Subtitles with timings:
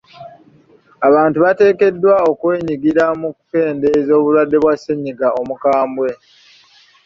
[1.07, 6.09] Abantu bateekeddwa okwenyigira mu kukendeeza obulwadde bwa ssennyiga omukambwe.